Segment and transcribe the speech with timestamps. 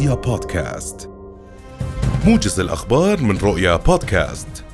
[0.00, 1.10] رؤيا بودكاست
[2.26, 4.64] موجز الأخبار من رؤيا بودكاست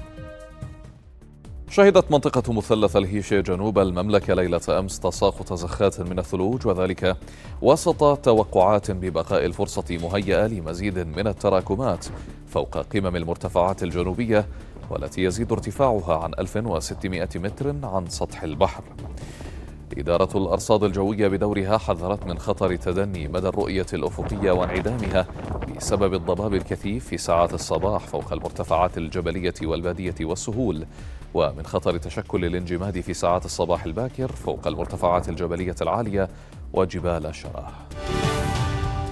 [1.71, 7.16] شهدت منطقة مثلث الهيشة جنوب المملكة ليلة أمس تساقط زخات من الثلوج وذلك
[7.62, 12.06] وسط توقعات ببقاء الفرصة مهيئة لمزيد من التراكمات
[12.48, 14.46] فوق قمم المرتفعات الجنوبية
[14.90, 18.84] والتي يزيد ارتفاعها عن 1600 متر عن سطح البحر.
[19.98, 25.27] إدارة الأرصاد الجوية بدورها حذرت من خطر تدني مدى الرؤية الأفقية وانعدامها
[25.77, 30.87] بسبب الضباب الكثيف في ساعات الصباح فوق المرتفعات الجبلية والبادية والسهول
[31.34, 36.28] ومن خطر تشكل الانجماد في ساعات الصباح الباكر فوق المرتفعات الجبلية العالية
[36.73, 37.73] وجبال شراه.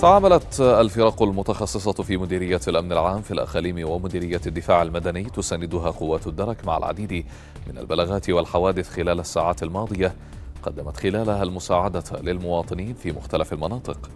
[0.01, 6.64] تعاملت الفرق المتخصصة في مديرية الأمن العام في الأقاليم ومديرية الدفاع المدني تساندها قوات الدرك
[6.66, 7.27] مع العديد
[7.66, 10.14] من البلاغات والحوادث خلال الساعات الماضية
[10.65, 14.11] قدمت خلالها المساعدة للمواطنين في مختلف المناطق.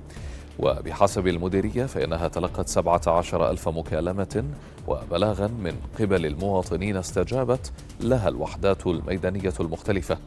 [0.58, 4.44] وبحسب المديرية فإنها تلقت 17 ألف مكالمة
[4.88, 10.18] وبلاغا من قبل المواطنين استجابت لها الوحدات الميدانية المختلفة.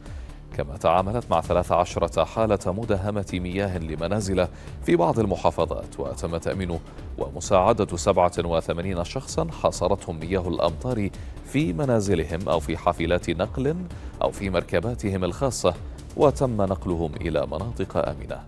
[0.56, 4.48] كما تعاملت مع 13 حالة مداهمة مياه لمنازل
[4.86, 6.78] في بعض المحافظات وتم تأمين.
[7.18, 11.10] ومساعدة 87 شخصا حاصرتهم مياه الأمطار
[11.46, 13.76] في منازلهم أو في حافلات نقل
[14.22, 15.74] أو في مركباتهم الخاصة.
[16.16, 18.40] وتم نقلهم إلى مناطق آمنة.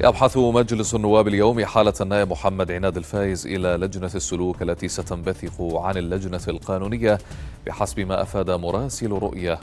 [0.00, 5.96] يبحث مجلس النواب اليوم حالة النائب محمد عناد الفايز إلى لجنة السلوك التي ستنبثق عن
[5.96, 7.18] اللجنة القانونية
[7.66, 9.60] بحسب ما أفاد مراسل رؤية.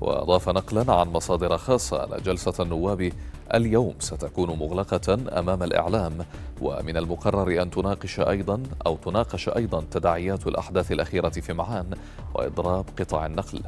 [0.00, 3.12] وأضاف نقلا عن مصادر خاصة أن جلسة النواب
[3.54, 6.12] اليوم ستكون مغلقة أمام الإعلام.
[6.60, 11.86] ومن المقرر أن تناقش أيضا أو تناقش أيضا تداعيات الأحداث الأخيرة في معان
[12.34, 13.60] وإضراب قطاع النقل.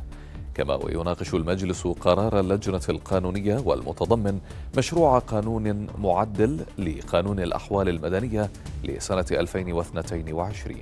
[0.56, 4.38] كما ويناقش المجلس قرار اللجنة القانونية والمتضمن
[4.78, 8.50] مشروع قانون معدل لقانون الأحوال المدنية
[8.84, 10.74] لسنة 2022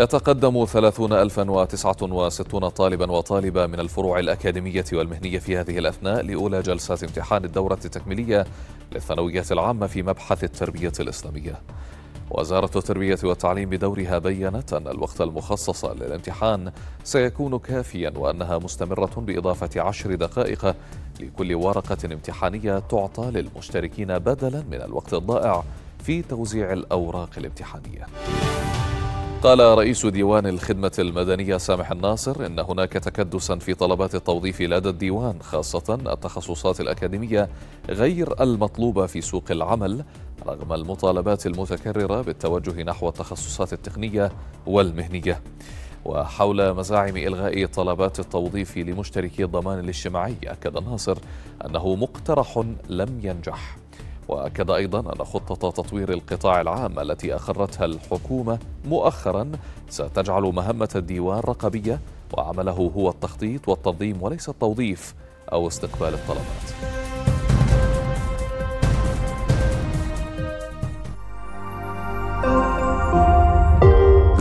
[0.00, 7.78] يتقدم 30069 طالبا وطالبة من الفروع الأكاديمية والمهنية في هذه الأثناء لأولى جلسات امتحان الدورة
[7.84, 8.46] التكميلية
[8.92, 11.60] للثانوية العامة في مبحث التربية الإسلامية.
[12.30, 16.72] وزارة التربية والتعليم بدورها بيّنت أن الوقت المخصص للامتحان
[17.04, 20.74] سيكون كافيا وأنها مستمرة بإضافة عشر دقائق
[21.20, 25.64] لكل ورقة امتحانية تعطى للمشتركين بدلا من الوقت الضائع
[26.02, 28.06] في توزيع الأوراق الامتحانية.
[29.42, 35.42] قال رئيس ديوان الخدمة المدنية سامح الناصر إن هناك تكدسا في طلبات التوظيف لدى الديوان
[35.42, 37.48] خاصة التخصصات الأكاديمية
[37.88, 40.04] غير المطلوبة في سوق العمل
[40.46, 44.32] رغم المطالبات المتكررة بالتوجه نحو التخصصات التقنية
[44.66, 45.40] والمهنية.
[46.04, 51.18] وحول مزاعم إلغاء طلبات التوظيف لمشتركي الضمان الاجتماعي أكد الناصر
[51.66, 53.79] أنه مقترح لم ينجح.
[54.30, 59.52] وأكد أيضا أن خطة تطوير القطاع العام التي أخرتها الحكومة مؤخرا
[59.88, 62.00] ستجعل مهمة الديوان رقابيه
[62.32, 65.14] وعمله هو التخطيط والتنظيم وليس التوظيف
[65.52, 66.70] أو استقبال الطلبات.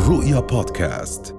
[0.09, 1.38] رؤيا بودكاست.